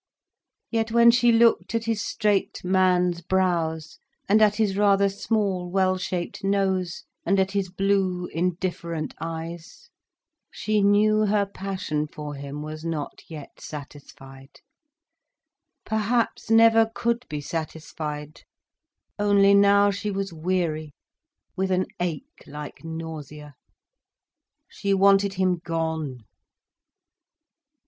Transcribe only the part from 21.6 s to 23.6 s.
an ache like nausea.